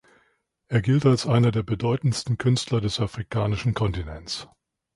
Er 0.67 0.81
gilt 0.81 1.05
als 1.05 1.27
einer 1.27 1.51
der 1.51 1.61
bedeutendsten 1.61 2.39
Künstler 2.39 2.81
des 2.81 2.99
afrikanischen 2.99 3.75
Kontinents. 3.75 4.47